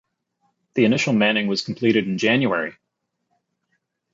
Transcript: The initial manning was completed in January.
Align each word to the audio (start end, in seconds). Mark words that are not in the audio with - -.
The 0.73 0.85
initial 0.85 1.13
manning 1.13 1.45
was 1.45 1.61
completed 1.61 2.07
in 2.07 2.17
January. 2.17 2.75